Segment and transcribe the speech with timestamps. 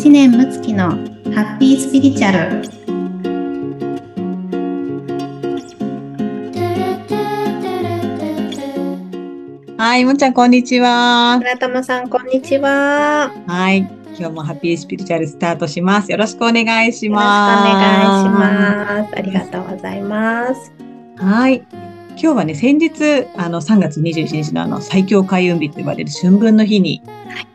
[0.00, 2.38] 知念睦月のハッピースピリチュアル
[9.76, 11.36] はい、もっちゃん、こんにちは。
[11.40, 13.80] 村玉さんこんにちはよはい、
[14.18, 16.10] 今日もハッピースピリチュアルスタートします。
[16.10, 17.64] よろしくお願いしろしくおます。
[17.64, 20.72] 願いしますありがとうございますす。
[21.22, 21.62] はい。
[22.12, 27.02] 今日はね、先日、あの、3月21日のあの、最強開運日と呼ばれる春分の日に、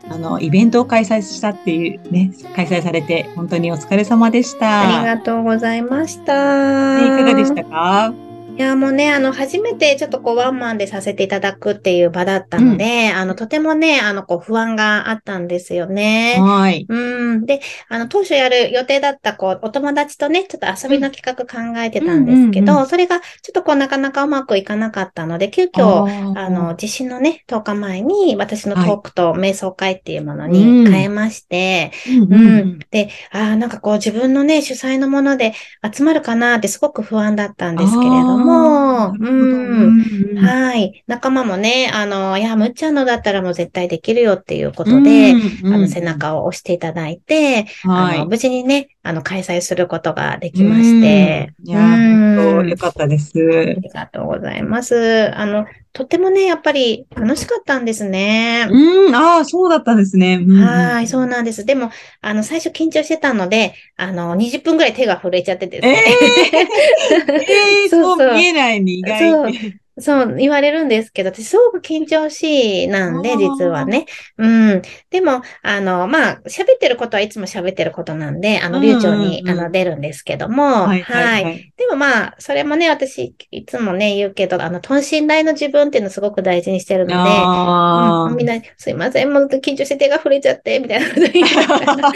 [0.08, 4.98] あの、イベントを開催したっていうね、開催されて、本当にお疲れ様でした。
[4.98, 8.12] ありがとうございました、ねいかがでしたか？
[8.56, 16.38] いや、もうね、あの、初めてちょっとこう、ワンマンでさせていただくっていう場だったので、あの、とてもね、あの、こう、不安があったんですよね。
[16.40, 16.86] はい。
[16.88, 17.44] うん。
[17.44, 26.06] で、あの、当初やる予定だった、こう、お友達とね、ちょっと遊びの企画考えてたんですけど、うんうんそれが、ちょっとこう、なかなかうまくいかなかったので、急遽、
[26.38, 32.58] あの、地震のね、10日前に、私のトークと瞑想会っていうものに変えまして、うんううん。
[32.76, 32.78] ん。
[32.90, 35.52] で、ああ、なんかこう自分のね、主催のもので
[35.94, 40.00] 集まるかなってすごく不安だったんですけれども、うあーなるほどん。
[40.00, 41.02] うんはい。
[41.06, 48.26] 仲間もね、あの、いや、むっちゃんのだったらもう絶対できるよっていうことで、うんあの、背中を押していただいて、あはいの、。
[48.26, 53.32] 無事にね、あの、開催することができまして、うんいや本当よかったです。
[53.36, 55.30] ありがとうございます。
[55.34, 58.68] あの、とてもね、やっぱり楽しかったんですね。
[58.70, 60.44] うん、ああ、そうだったんですね。
[60.46, 61.64] うんはい、そうなんです。
[61.64, 67.48] でも、あの、最初緊張してたので、あの、20分ぐらい手が震えちゃっててですえね。
[67.48, 69.74] え えそうそうそう見えないに意外に。
[69.98, 74.04] そう、言われるんですけど、私すごく緊張しいなんで、実はね。
[74.36, 74.82] うん。
[75.10, 81.72] でも、あの、まあ、喋ってることはいつも喋ってることなんで、あの、流暢に、あの、出るんですけども、はいはいはい。
[81.78, 92.12] でもまあ、それもね、私、いつもね、言うけど、あの、等身大の自分っていうのをすごく大事にしてるので、あうんみんな、すいません、もう緊張して手が震えちゃって、みたいなこと言いながら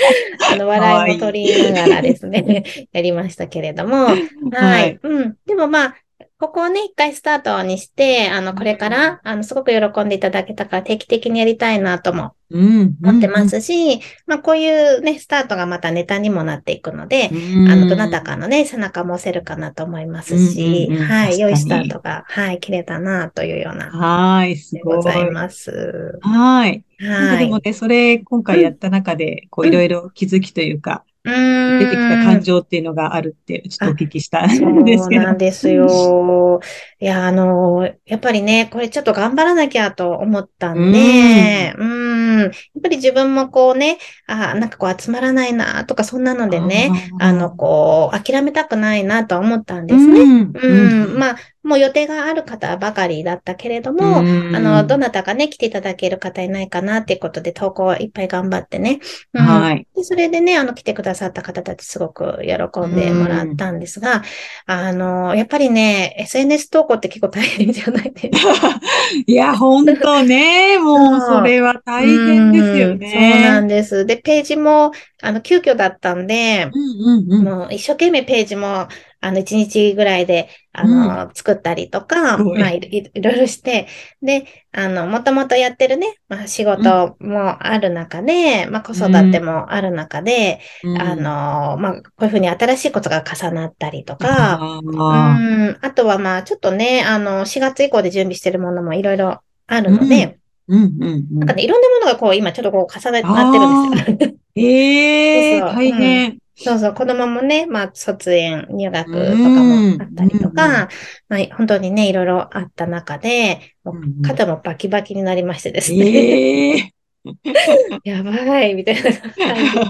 [0.53, 4.21] あの、笑いも取りながらですね、やりましたけれども、 はい。
[4.53, 5.37] はいうん。
[5.47, 5.97] でもまあ、
[6.41, 12.97] ここをね、一回スタートにして、あの、これから、あの、すごく喜んでいただけたから定期的にやりたいなともうん。
[13.03, 17.71] 思ってますし、まあ、こういうね、スタートがまたネタにもなっていくので、うん。
[17.71, 24.97] あの、どなたかのね、背中も押せるかなと思いますし、うんうんうんはい、良いスタートが、はい、切れたなというような、はい、すでごい。
[24.97, 26.19] ございます。
[26.23, 26.83] はい。
[27.01, 27.37] はい。
[27.37, 35.23] かでもね、それ、今回やった中で、こう、いろいろ気づきというか、出てきた感情っていうのがあるって、ちょっとお聞きしたそんですけど。
[35.23, 36.61] うなんですよ。
[36.99, 42.51] いや、あの、やっぱりね、これちょっと頑張らなきゃと思ったんで、うん、やっ
[42.83, 50.21] ぱり自分もこうね、あ、なんかこう集まらないなとか、そんなのでね、あの、こう、諦めたくないなとは思ったんでうん、すね。
[50.21, 50.53] うん。
[50.55, 59.01] うん、まあ、もう予定がある方ばかりだったけれども、うんあの、どなたかね、来ていただける方いないかなっていうことで、投稿をいっぱい頑張ってね。
[59.35, 59.87] うんはい。
[59.95, 64.23] で、それでね、あの、来てくださった方たちすごく喜んでもらったんですが、
[64.67, 68.81] あの、やっぱりね、SNS 投稿って結構大変じゃないですか。
[69.27, 73.07] いや、本当ね、 もう、それは大変ですよね。
[73.07, 74.07] うんそうなんです。
[74.07, 74.93] で、ページも、
[75.23, 77.45] あの、急遽だったんで、うんうんうん。
[77.45, 78.89] もう一生懸命ページも、
[79.21, 83.87] あの、一日ぐらいで、あの、作ったりとか、まあ、いろいいろいろして、
[84.23, 90.97] で、あの、もともとやってるね、まあ、仕事もある中で、まあ、子育てもある中で、うん。
[91.01, 100.39] あ、の、まあ、こういうふうに新しいことが重なったりとか、あうーん、あとはまあ、ちょっとね、あの、4月以降で準備してるものもいろいろあるので、
[100.69, 100.85] うん。
[100.85, 103.93] うんうんなんかね、いろんなものがこう、今ちょっとこう重なってるんですよ。
[104.57, 105.75] ええそうそう。
[105.75, 106.39] 大変。
[106.63, 109.07] そうそう、子供もね、まあ、卒園、入学
[109.41, 110.89] とかもあったりとうんか、
[111.29, 116.93] まあ、本当にね、いろいろあった中で、もううんうん肩もバキバキになりましてですね、ええ
[118.05, 119.83] やばい、みたいな感じ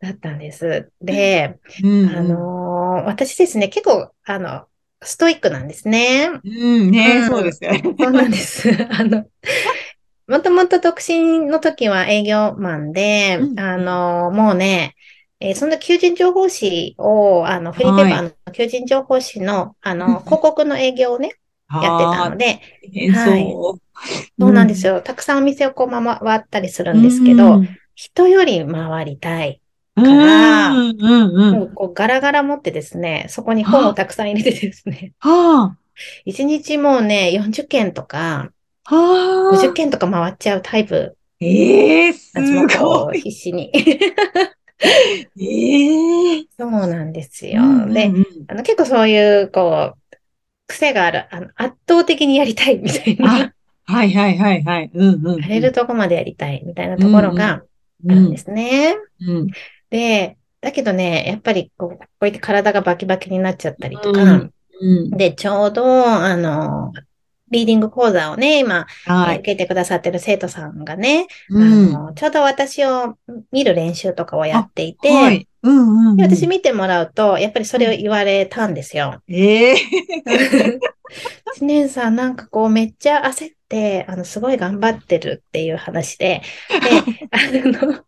[0.00, 0.92] だったんです。
[1.00, 4.66] で、うんあのー私ですね、結構、あの、
[5.02, 6.30] ストイックなんですね。
[6.44, 7.82] うん、ね、うんそうですよね。
[7.98, 8.68] そうなんです。
[8.90, 9.24] あの、
[10.26, 14.94] もともと独身の時は営業マンで、うんあの、もうね、
[15.40, 21.30] えーそんな求人情報誌を、あの、フリーペーパーの求人情報誌の、あうんの、広告の営業をね、
[21.78, 22.60] やってたので、
[22.92, 23.78] 変はい装。
[24.40, 25.02] そうなんですよ。
[25.02, 27.62] たくさんお店をこう回ったりするんですけど、
[27.94, 29.62] 人より回りたい。
[29.96, 31.60] うん、からうん、うん、うん。
[31.60, 35.76] もうこうガラガラ持ってですね、そこに本をたくさん入れてですね、は
[36.24, 38.52] 1日もうね、40件とか、
[38.84, 38.96] あ、は
[39.50, 39.74] 50あ。
[39.74, 43.20] 件とか回っちゃうタイプええすごい。
[43.20, 43.72] 必死に。
[45.40, 47.62] ええそうなんですよ。
[47.62, 50.16] うんで、うんうんあの結構そういう、こう、
[50.68, 53.52] 癖がある、あの圧倒的にやりたいみたいな、
[53.86, 54.90] あはいはいはいはい。
[54.94, 55.40] うんうんうん。
[55.40, 57.62] やれるとこまでやりたいみたいなところが、
[58.08, 58.96] あるんですね。
[59.20, 59.50] うん。
[59.90, 65.10] で、だけどね、やっぱりこう、こうやって体がバキバキになっちゃったりとか、うんうん。
[65.10, 66.92] で、ちょうど、あの、
[67.50, 69.38] リーディング講座をね、今、はい。
[69.38, 71.96] 受けてくださってる生徒さんがね、うん。
[71.96, 73.16] あの、ちょうど私を
[73.52, 75.48] 見る練習とかをやっていて、はい。
[75.62, 79.22] うんうん私見てもらうと、やっぱりそれを言われたんですよ。
[79.28, 79.76] ええ
[81.54, 88.04] 知念さん、なんかこう、めっちゃ焦って、あの、すごい頑張ってるっていう話で、で、あの、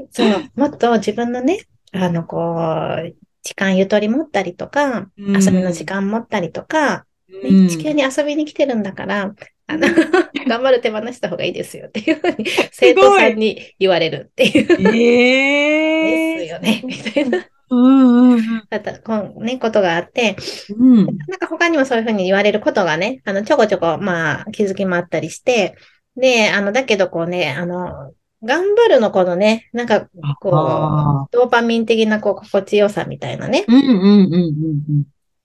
[0.10, 1.60] そう、もっと自分のね、
[1.92, 7.06] あの、こう、時間ゆとり持ったりとか、うん遊びの時間持ったりとか、
[7.42, 9.34] ね地球に遊びに来てるんだから、
[9.68, 9.88] あの、
[10.46, 14.96] 頑張る手放した方がいいですよっていうふうに、 生徒さんに言われるっていう。
[14.96, 20.36] ええですよね、みたいな、うんうんだった、こうね、ことがあって、
[20.76, 20.96] うん。
[20.96, 25.74] なんか他にもそういうふうに言われることがね、あの、ちょこちょこ、まあ、気づきもあったりして、
[26.16, 28.12] で、あの、だけどこうね、あの、
[28.44, 30.08] 頑張るのこのね、なんか、
[30.40, 34.44] こあう、ドーパミン的なこう、心地よさみたいなね、うんうんうん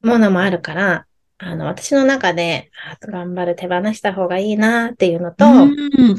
[0.04, 0.08] うん。
[0.08, 1.06] ものもあるから、
[1.44, 6.16] あの、私の中で、あ頑張る手放した方がいいなっていうのと、うん。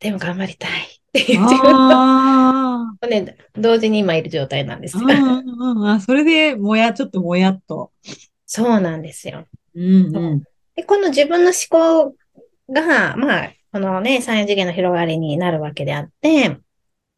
[0.00, 0.74] でも頑張りたいっ
[1.12, 5.42] ていう自分あとね、同時に今いる状態なんですあ、よ。
[5.86, 7.92] あ、それで、もや、ちょっともやっと。
[8.46, 9.46] そうなんですよ。
[9.74, 10.42] うんうん。
[10.74, 12.14] で、この自分の思考
[12.72, 16.56] が、まあ、このね、三次元の広がりになるわけであって、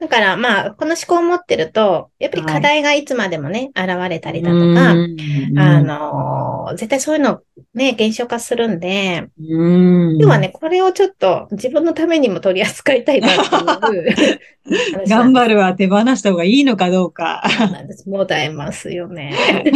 [0.00, 5.08] だからまあ、この思考を持ってると、やっぱり課題がいつまでもね、現れたりだとか、う
[5.52, 7.42] んあ、の、絶対そういうの
[7.74, 10.16] ね、現象化するんで、うん。
[10.16, 14.40] 今日はね、これをちょっと自分のためにも取り扱いたいなっていう
[15.06, 17.42] 頑張るは手放した方がいいのかどうか。
[17.58, 18.08] そうなんです。
[18.08, 19.34] もだえますよね。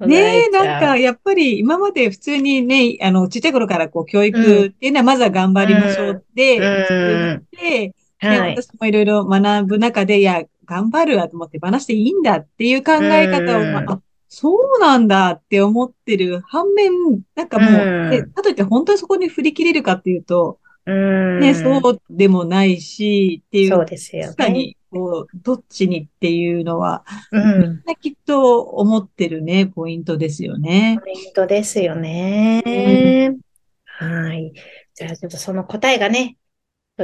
[0.00, 8.56] ねえ、なんか、やっぱり今まで普通にね、あの、ちっちゃい頃からこう、教育っていうのは、まずは頑張りましょうって、うん言って、で、はい。
[8.56, 16.92] 私もいろいろ学ぶ中で、いや、頑張るわと思って手放していいんだっていう考え方を、うんまあ、あそうなんだって思ってる反面、
[17.34, 21.40] なんかもう、うかといって本当にそこに振り切れるかっていうと、うん。
[21.40, 24.28] ね、そうでもないし、っていう、そうですよね。
[24.28, 27.82] 確かに、こう、どっちにっていうのは、うん。
[28.00, 30.98] きっと思ってるね、ポイントですよね。
[31.02, 33.36] ポイントですよね。
[33.84, 34.52] はい。
[34.94, 36.36] じゃあ、ちょっとその答えがね、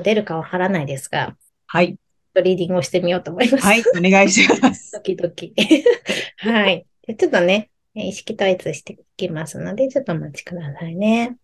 [0.02, 1.98] 出るかわからないですが、はい。
[2.42, 3.64] リーディングをしてみようと思います。
[3.64, 4.92] はい、お願いします。
[4.92, 5.54] ドキドキ。
[6.38, 6.86] はい。
[7.06, 11.38] でちょっとね、意識統一していきますので、ちょっとお待ちくださいね。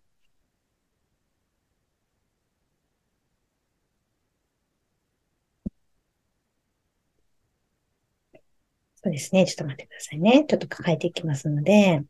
[9.03, 9.45] そうですね。
[9.45, 10.45] ちょっと待ってくださいね。
[10.47, 12.03] ちょっと抱えていきますので。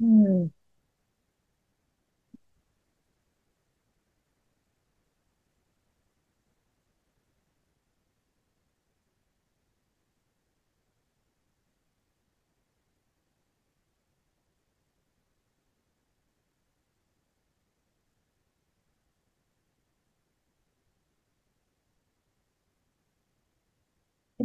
[0.00, 0.55] うん。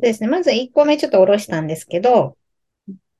[0.02, 2.36] でですね、まず1個目ちょっと下ろしたんですけど、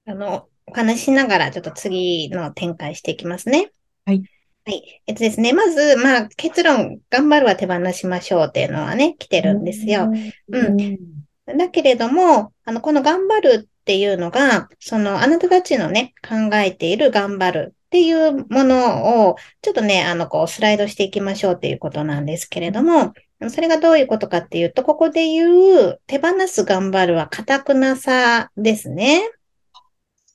[0.06, 3.72] あの、お話ししながらちょっと次の展開していきますね。
[4.06, 4.24] はい。
[4.66, 5.02] はい。
[5.06, 10.12] えっとですね、まず、まあ、結論、頑張るは手放しましょうっていうのはね、来てるんですよ。
[10.52, 10.98] うん。
[11.46, 23.14] だけれども、あの、この頑張るっていうのが、その、あなたたちのね、考えている頑張るっていうものを、ちょっとね、あの、こう、スライドしていきましょうっていうことなんですけれども、
[23.50, 25.50] それがどういうことかっていうと、ここで言
[25.90, 29.22] う、手放す頑張るは固くなさですね。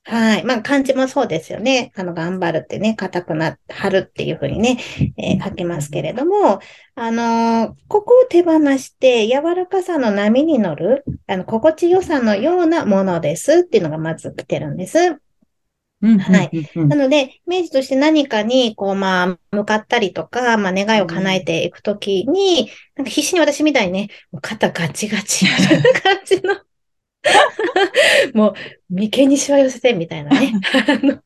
[0.09, 0.45] はい。
[0.45, 1.91] まあ、漢字もそうですよね。
[1.97, 4.79] あの、頑張るってね、固くな、張るっていうふうにね、
[5.17, 6.61] えー書けますけれども、
[6.95, 15.21] あのーここを手放して、柔らかさの波に乗る、あの、心地よさのようなものですっていうのがまず来てるんです。
[16.07, 16.19] うん。
[16.19, 16.89] はいうん。
[16.89, 26.57] なので、イメージとして何かに、こう、まあ、向かったりとか、まあ、願いを叶えていくときに、なんか必死に私みたいにね、もう肩ガチガチみたいな感じの、
[28.35, 28.55] もう、
[28.89, 30.53] 眉間にしわ寄せてみたいなね。
[30.89, 31.19] あの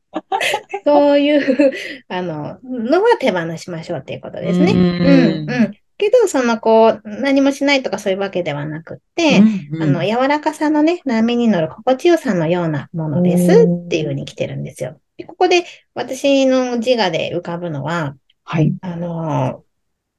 [0.83, 1.73] そういう、
[2.07, 4.71] あの、のは手放しましょうっていうことですね。
[4.73, 5.80] ううんん、うん。
[6.01, 9.43] けど、その、こう、何もしないとかそういうわけではなくって、
[9.79, 14.99] あの、柔らかさのね、波に乗る心地よさのようなものですっていうふうに来てるんですよ。
[15.17, 18.73] でここで私の自我で浮かぶのは、はい。
[18.81, 19.63] あの、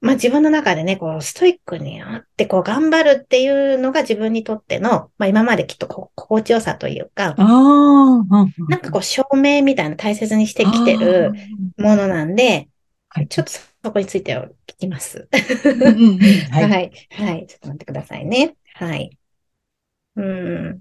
[0.00, 11.32] まあ、自分の中でね、こう、ストイックにあって、こう、頑張るっていうのが自分にとっての、まあ、今まできっとこ心地よさというか、ああ、なんかこう、証明みたいな大切にしてきてる
[11.76, 12.68] ものなんで、
[13.14, 13.60] はいちょっとそ
[13.90, 15.28] こについてを聞きます。
[15.80, 16.18] うんうんうん
[16.50, 16.50] は。
[16.50, 16.92] はいい。
[17.10, 17.46] はい。
[17.46, 18.56] ちょっと待ってくださいね。
[18.74, 19.18] はい。
[20.16, 20.80] うん。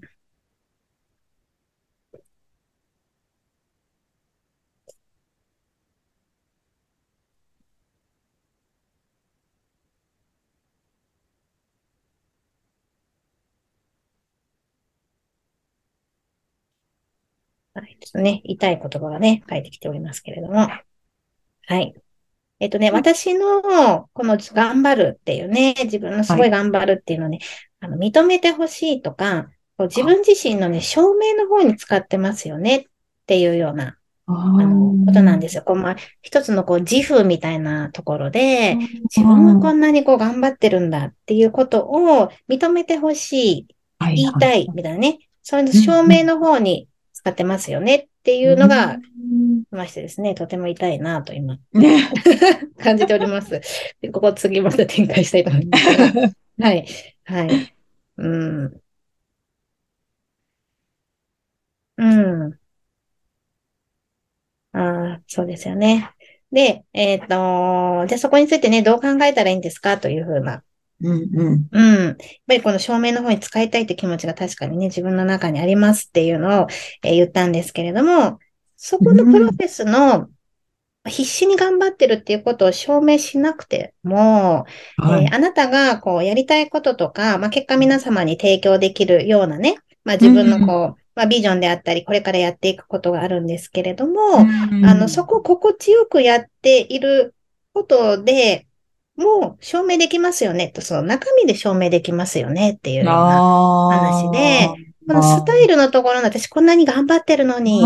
[17.74, 17.96] はい。
[18.00, 20.68] ちょっとね、痛い言葉がね、書いてきておりますけれども。
[21.66, 21.94] はい。
[22.62, 27.40] えっとね、私の、この頑張るっていうね、自分のすごい頑張るっていうのをね、
[27.80, 29.48] あの、認めてほしいとか、
[29.80, 32.84] 自分自身のね、証明の方に使ってますよねっ
[33.26, 33.96] ていうような、
[34.28, 35.64] ああの、ことなんですよ。
[35.66, 38.76] こう、まあ、一つのこう、自負みたいなところで、
[39.12, 43.66] 自分はこんなにこう、頑張ってるんだっていうことを認めてほしい、
[43.98, 48.98] はい言いたい、みたいなね、そういう証明の方に使ってますよねっていうのが、
[49.70, 52.08] ましてですね、とても痛いなと今、ね。
[52.78, 53.60] 感じております。
[54.00, 55.84] でここ次また展開したいと思います。
[56.60, 56.86] はい。
[57.24, 57.74] はい。
[58.18, 58.80] うん。
[61.96, 62.58] うん。
[64.72, 66.10] ああ、そうですよね。
[66.50, 69.98] で、えっと、じゃあそこについてね、どう考えたらいいんですか？
[69.98, 70.62] というふうな。
[71.02, 71.68] うんうん。
[71.70, 72.04] うん。
[72.06, 72.16] やっ
[72.46, 76.66] ぱりこの照明の方に使いたいって気持ちが確かにね、自分の中にありますっていうのを、
[77.04, 78.38] えー言ったんですけれども、
[78.76, 80.28] そこのプロセスの
[81.06, 84.64] 必死に頑張ってるっていうことを証明しなくても、
[84.96, 97.34] はいえーあなたがこうやりたいこととか、まあ、結果皆様に提供できるようなね、まあ、自分のこう、まあ、ビジョンであったり、これからやっていくことがあるんですけれども、あの、そこを心地よくやっている
[97.72, 98.66] ことで、
[99.16, 103.12] もう証明できますよね、と、その中身で証明できますよねっていうような。
[103.90, 104.68] 話で
[105.06, 107.82] このスタイルのところの私こんなに頑張ってるのに、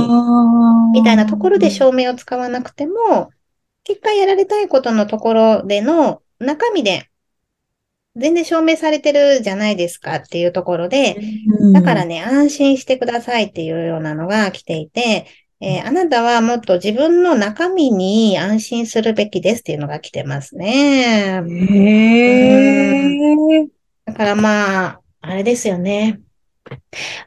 [0.92, 3.30] みたいなところで証明を使わなくても、
[3.84, 7.08] 結果やられたいことのところでの中身で
[8.16, 11.16] 全然証明されてるじゃないですかっていうところで、
[11.72, 15.26] だからね、安心してくださいっていうようなのが来ていて、
[15.60, 21.42] えーあなたはもっと自分の中身に安心するべきですっていうのが来てますね。
[21.48, 23.02] へ
[23.62, 23.66] え。
[24.04, 26.20] だからまあ、あれですよね。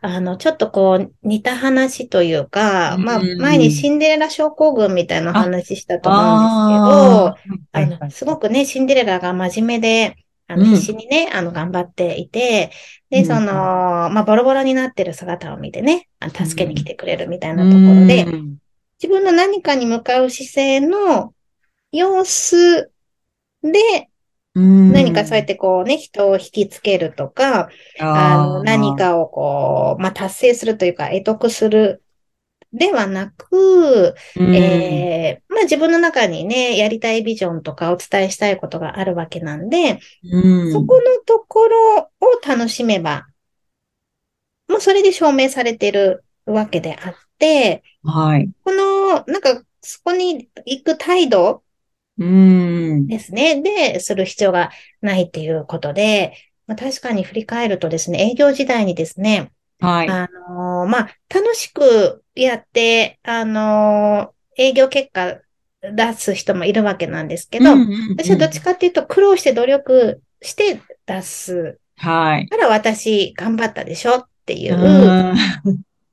[0.01, 10.17] あの、ちょっとこう、似た話というか、まあ、うん前にシンデレラ症候群みたいな話したと思うんあですけど、あの、すごくね、シンデレラが真面目で、
[10.49, 10.69] あの、うん。
[10.71, 12.71] 必死にね、あの、頑張っていて、
[13.09, 13.25] で、うん。
[13.25, 18.25] その、まあ、ボロボロになってる姿を見てね、あの助けに来てくれるみたいななところで、
[19.01, 21.33] 自分の何かに向かう姿勢の
[21.91, 22.91] 様子
[23.61, 24.09] で、
[24.55, 32.03] 何かそうやってこうね、人を引きつけるとか、あの、何かをこう、まあ、達成するというか、得得する
[32.71, 34.15] ではなく、
[34.53, 39.99] えーまあ、自分の中にね、やりたいビジョンとかお伝えしたいことがあるわけなんで、
[40.71, 43.27] そこのところを楽しめば、
[44.67, 48.49] もうそれで証明されてるわけであって、はい。
[48.63, 51.63] この、なんか、そこに行く態度
[52.19, 53.07] うん。
[53.07, 53.61] ですね。
[53.61, 54.71] で、する必要が
[55.01, 56.35] ないっていうことで、
[56.67, 60.09] まあ、確かに振り返るとですね、営業時代にですね、はい。
[60.09, 65.37] あのーまあ、楽しくやって、あのー営業結果
[65.81, 67.69] 出す人もいるわけなんですけど、
[68.17, 72.47] 私はどっちかっていうと苦労して努力して出すはい。
[72.47, 75.33] から私頑張ったでしょっていうは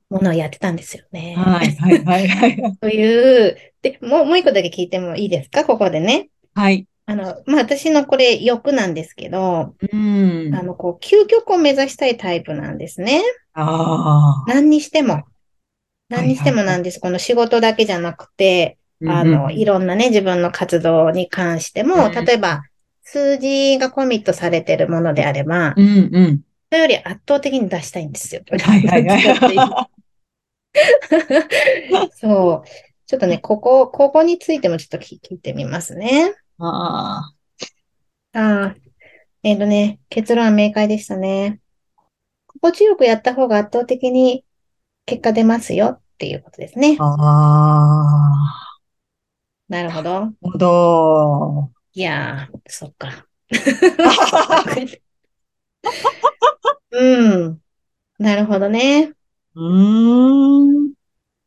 [0.09, 1.35] ものをやってたんですよね。
[1.37, 1.37] い。
[1.37, 2.05] はい。
[2.05, 2.27] はい。
[2.27, 2.75] はい。
[2.79, 5.65] という、で、もう、もう一個だけ聞いてもいいですか？
[5.65, 6.29] ここでね。
[6.53, 6.87] はい。
[7.09, 10.53] あの、まあ、私のこれ欲なんですけど、うん。
[10.53, 13.23] あの、こう、究極を目指したいタイプなんですね。
[13.53, 14.51] ああ。
[14.51, 15.23] 何にしても。
[16.09, 16.99] 何にしてもはいはいなんです。
[16.99, 22.63] この仕事だけじゃなくて、あの、いろんなね、自分の活動に関しても、うん例えば、
[23.03, 26.41] 数字がコミットされてるものであれば、うんうん。
[26.69, 28.41] それより圧倒的に出したいんですよ。
[28.49, 29.89] はいはいは
[32.11, 32.67] そう。
[33.05, 36.35] ちょっとね、ここ、ここについてもちょっと聞聞いてみますね。
[36.59, 36.63] い。
[36.63, 37.31] あ
[38.33, 38.75] ああ、
[39.43, 41.59] えっとね、結論は明快でしたね。
[42.47, 44.45] 心地よくやった方が圧倒的に
[45.05, 47.05] 結果出ますよっていうことですねあ。。
[47.05, 47.15] あ
[48.53, 48.79] あ。
[49.69, 50.09] なるほど。
[50.21, 51.71] なるほど。
[51.93, 53.27] いやー、そっか。
[56.91, 57.61] うん。
[58.19, 59.13] なるほどね。
[59.55, 60.93] うーん。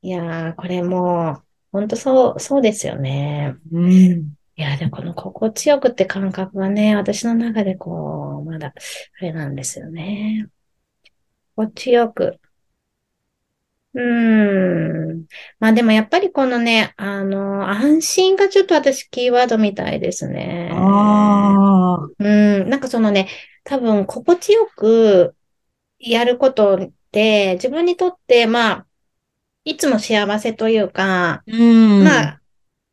[0.03, 3.57] いやー、これもう、ほんとそう、そうですよね。
[3.73, 4.35] うん。
[4.61, 8.75] いや、でもこの心地よくって感覚がね、私の中でこう、まだ、
[9.19, 10.49] あれなんですよね。
[11.57, 12.39] 心地よく。
[13.95, 15.25] うーん。
[15.61, 20.69] まあでもやっぱりこのね、あの、安心がちょっと私キーワードみたいですね。
[20.75, 22.09] ああ。
[22.19, 22.69] うん。
[22.69, 23.29] なんかそのね、
[23.65, 25.35] 多分心地よく
[25.99, 28.87] やることって自分にとってまあ、
[29.65, 32.05] いつも幸せというか、うん。
[32.05, 32.40] まあ、こ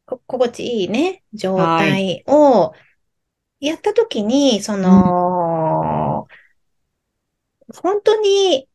[0.08, 2.02] 心地いいね、状はい。
[2.02, 2.74] 態を
[3.60, 5.18] やったときに、そうん。
[6.02, 6.28] の、
[7.82, 8.68] 本当に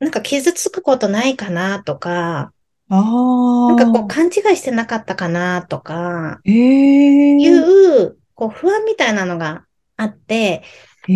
[0.00, 2.52] なんか傷つくことないかなとか、
[3.66, 4.08] なんかこう。
[4.08, 6.50] 勘違いしてなかったかなとか、え
[7.36, 7.68] いえ
[8.06, 9.66] う、こう不安みたいなのが
[9.96, 10.62] あって、
[11.08, 11.14] え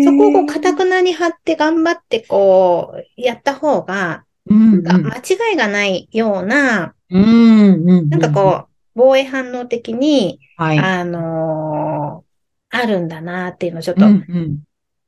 [0.00, 5.14] そこをこう、かたえくなに張って頑張ってこう、やった方が、うなんうん。
[5.14, 8.58] 間違いがないような、うんうんなんかうんうん。
[8.58, 10.78] こう、防衛反応的に、はい。
[10.78, 12.32] あのー
[12.74, 14.06] あるんだなっていうのをちょっうと。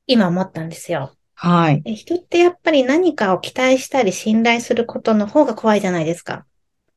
[0.06, 1.16] 今思ったんですよ。
[1.34, 1.82] はい。
[1.86, 6.46] え人ってやっぱり何かを期待したり信頼することの方が怖いじゃないですか。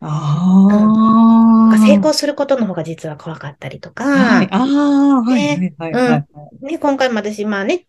[0.01, 0.09] うん。
[0.09, 4.03] なんか成あ功することの方が実は怖かったりとあ。
[4.03, 4.47] はい。
[4.47, 6.65] か、ああ、はいね、はいはい。
[6.65, 7.87] ね、今回も私、まあね、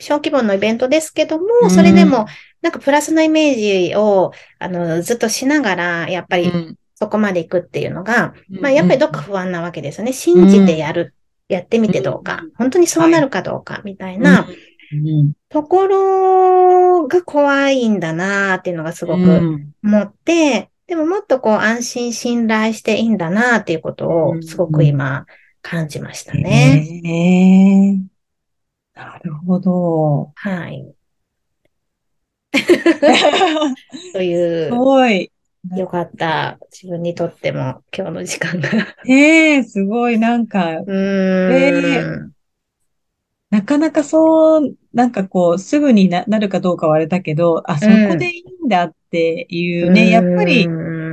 [0.00, 2.26] 小規模のイベントですけどうも、それでも、ん。
[2.62, 6.76] なんかプラスのイメージを、あの、ずっとしながら、やっぱりうん。
[7.00, 10.12] そこまで行くっていうのが、うんまあやっぱりどっうんか不安なわけですよね。
[10.34, 10.76] う信じてん。
[10.76, 11.14] やる、
[11.48, 12.52] やってみうんてどうか、うん。
[12.54, 13.10] 本当にそうはい。
[13.10, 14.22] なるかどうか、みたいうん。
[14.22, 14.46] な
[14.92, 15.32] うん。
[15.48, 19.72] ところが怖いんだなっていうのがすうごくん。
[19.84, 24.84] 思って、でももっとこう安心信頼していいんだなっていうことうをすごくん。
[24.84, 25.26] 今
[25.62, 26.92] 感じましたえね。
[27.04, 28.10] え
[28.94, 30.32] なるほど。
[30.34, 30.94] はい。
[34.12, 35.32] とすいう、ごい。
[35.64, 36.58] なよかった。
[36.72, 38.70] 自分にとっても今日の時間が。
[39.02, 40.92] ねえ、すごい、なんか、う
[41.46, 42.32] これ、ーん。
[43.50, 48.32] なかなかそう、なんかこう、すぐにな、なるかどうかはあれだけど、あ、うそこでん。
[48.32, 50.72] いいんだっていううね、やっぱり、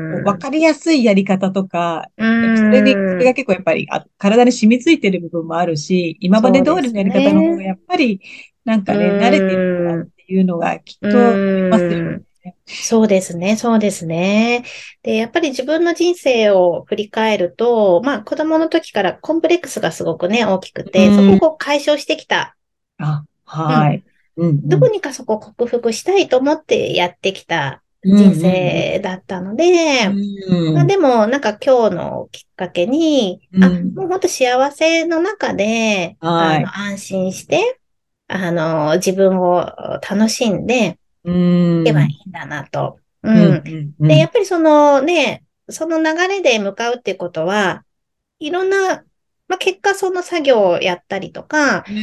[0.10, 0.40] わーん。
[0.40, 2.08] かりやすいやり方とか、
[2.54, 3.28] それに、それーん。
[3.28, 7.64] が結構やっぱり、あ、体に染みついてる部分もあるし、今まで通りのやり方の方がね。
[7.64, 8.22] やっぱり、
[8.66, 10.12] なんうかね、慣れてるからっーん。
[10.18, 12.22] ていうのがきっうとありますよーん。
[12.22, 12.27] ね。
[12.66, 14.64] そうですね、そうですね。
[15.04, 22.58] で、やっぱり自分の人生を振り返ると、まあ子供の時からコンプレックスがすごくね、大きくうて、そこを解消してきた。
[22.98, 23.24] あ、
[23.68, 23.90] うん。
[23.90, 24.04] はい。
[24.38, 24.92] うん、どこうん。
[24.92, 29.56] にかそこを克服したいと思ってやってきた人うん、うん、生だったの
[30.04, 30.38] うで、ん。
[30.48, 34.06] うん、まあでもなんか今日のきっかけに、うあ、もん。
[34.06, 36.72] う本当幸せの中で、あはい。
[36.72, 37.80] の、安心して、
[38.28, 39.62] あの、自分を
[40.10, 41.32] 楽しんでう
[41.84, 42.18] いけばいん。
[42.26, 43.00] いんだなと。
[43.24, 43.64] ううん、ん。
[44.00, 44.32] うん、うで、やっん。
[44.32, 47.86] ぱりそのね、その流れで向かうっていうことは、
[48.40, 49.06] いろんな、
[49.48, 51.94] まあ、結果その作業をやったりとか、う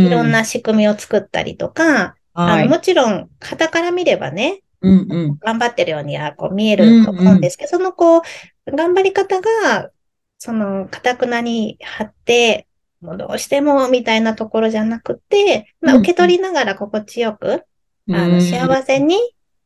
[0.00, 0.32] いろんん。
[0.32, 2.68] な仕組みを作ったりとか、あの、はい。
[2.68, 5.40] もちろん、傍から見ればね、うん、うん。
[5.40, 7.40] 頑張ってるようにはこう見えうん、ると思うんうん。
[7.40, 8.22] ですけど、そのこう、
[8.66, 9.90] 頑張り方が、
[10.38, 12.68] その、堅くなに張って、
[13.00, 16.04] もうどうしてもみたいなところじゃなくて、まあ、うん、うん。
[16.04, 17.66] 受け取りながら心地よく、う
[18.10, 19.16] あの、幸せん、に、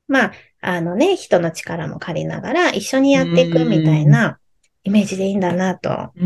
[0.08, 4.06] まあ、あのね、人の力も借りながら一緒にうやっていくみたいん。
[4.06, 4.40] な
[4.84, 6.24] イメージでいいんだなと、う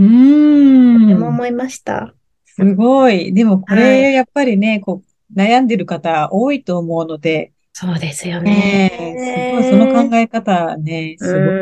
[0.92, 1.28] とてもん。
[1.28, 2.14] 思いました。
[2.44, 3.32] すごい。
[3.34, 4.06] でもこはい。
[4.06, 10.16] れ、やっぱりね、こう、悩んでる方多いと思うので、そうですよねえ、すごい、その考ね。
[10.16, 11.56] え方ね、うすごい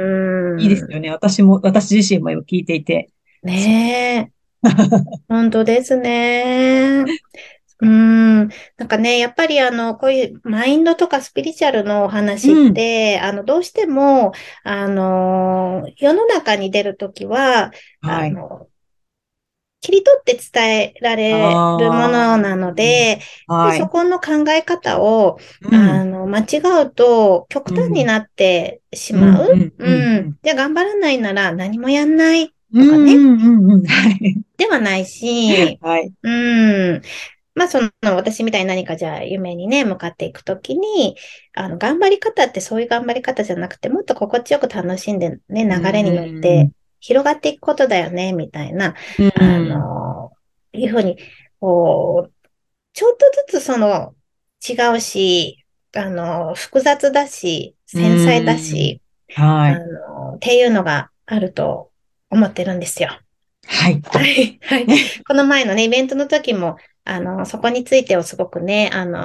[0.57, 0.87] いいです。
[0.89, 1.11] よね。
[1.11, 3.11] 私も、私自身も今聞いていて。
[3.43, 4.33] ねえ。
[5.29, 7.11] 本当ですね。
[7.81, 8.49] うーん。
[8.77, 12.75] なんかね、やっぱりあの、こういうマインドとかスピリチュアルのお話っうん。
[12.75, 14.33] て、あの、どうしても、
[14.64, 18.27] あの、世の中に出るときは、はい。
[18.27, 18.69] あの、
[19.81, 23.88] 切り取って伝えられるものあなのあ、で、はで、そい。
[23.88, 29.49] この考え方を、うん、あの、間違うと極うん、端になってしうん、まう。
[29.53, 30.38] うん、ううん、ん。
[30.43, 33.27] じゃあ頑張らないなら何もやんないとうん、かね。
[33.33, 34.43] うん、うん、うん、はい。
[34.57, 36.12] ではないし、はい。
[36.23, 36.31] う
[36.99, 37.03] ん。
[37.61, 41.16] まあ、その、私みたいに何かじゃあ夢にね、向かっていくときに、
[41.55, 46.31] あの、頑張り方ってそういう頑張り方じゃなくて、もっと心地よく楽しんでね、う流れに乗っ
[46.66, 50.33] ん、て広がっていくことだよね、みたいな、うあん、の、
[50.73, 51.18] いうふうに、
[51.61, 52.35] こう、
[52.92, 54.14] ちょっとずつその、
[54.68, 55.64] 違うし、
[55.96, 59.85] あの、複雑だし、う繊細だん、し、あはい。
[60.31, 61.92] の、っていうのがあると
[62.31, 63.11] 思ってるんですよ。
[63.66, 64.03] はい。
[64.12, 64.87] はい、はい。
[65.27, 69.19] この前のね、イベントの時も、あの、そこについてをすごくね、あの、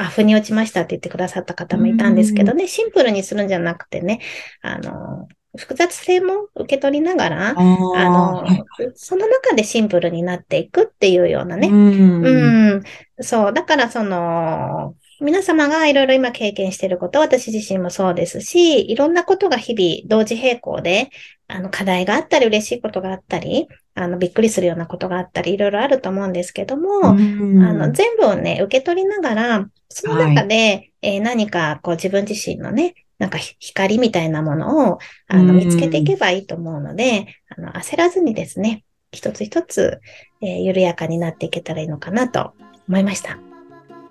[0.00, 4.20] あ、腑に落ちましたって言ってくださった方うもいたんですけどん、ね、シンプルにするんじゃなくてね、
[4.62, 8.46] あの、複雑性も受け取りながら、あの、
[8.94, 11.68] その中でシンプルになっていくっていうようなうね。
[11.68, 12.84] ん、うん。
[13.20, 13.52] そう。
[13.52, 21.10] だから、その、皆様がいろいろ今経験していること、私自身もそうですし、いろんなことが日々同時並行で、
[21.48, 40.00] あの課題があったり、嬉しいことがあったり、あのびっくりするようなことがあったり、いろいろあると思うんですけども、あの全部をね、受け取りながら、その中で、はい、えー、何かこう自分自身のね、なんか光みたいなものをあの見つけていけばいいと思うので、あの焦らずにですね、一つ一つ、
[40.42, 42.52] えー、緩やかになっていけたらいいのかなと
[42.88, 43.47] 思いました。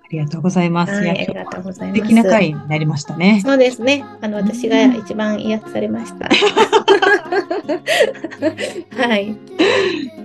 [0.08, 0.94] ありがとうございます。
[0.94, 2.00] はい、ありがとうございます。
[2.00, 3.42] 素敵な回になりましたね。
[3.44, 4.06] そうですね。
[4.22, 6.30] あの、私が一番癒されました。
[8.96, 9.36] はい。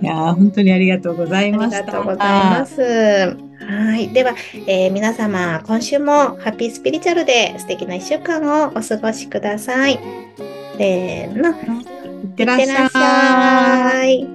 [0.01, 1.79] いや本当にありがとうございました。
[1.79, 2.81] ありがとうございます。
[2.81, 3.35] は
[3.97, 4.07] い。
[4.13, 4.35] では、
[4.67, 9.99] えー、皆様、今週もハッピースピリチュアルで素敵な一週間をお過ごしください。
[10.77, 11.49] せーの。
[11.49, 11.51] い
[12.25, 14.25] ってらっしゃい。